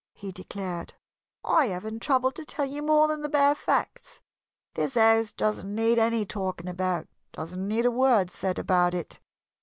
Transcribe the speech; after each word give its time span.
he 0.15 0.31
declared. 0.31 0.95
"I 1.45 1.67
haven't 1.67 1.99
troubled 1.99 2.33
to 2.33 2.43
tell 2.43 2.65
you 2.65 2.81
more 2.81 3.07
than 3.07 3.21
the 3.21 3.29
bare 3.29 3.53
facts. 3.53 4.19
This 4.73 4.95
house 4.95 5.31
doesn't 5.31 5.75
need 5.75 5.99
any 5.99 6.25
talking 6.25 6.67
about 6.67 7.07
doesn't 7.33 7.67
need 7.67 7.85
a 7.85 7.91
word 7.91 8.31
said 8.31 8.57
about 8.57 8.95
it. 8.95 9.19